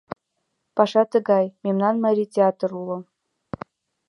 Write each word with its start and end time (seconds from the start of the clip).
Паша 0.75 1.03
тыгай: 1.13 1.45
мемнан 1.63 1.95
Марий 2.05 2.29
театр 2.35 2.69
уло. 2.79 2.97